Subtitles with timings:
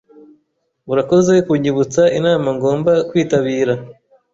[0.91, 3.73] Urakoze kunyibutsa inama ngomba kwitabira.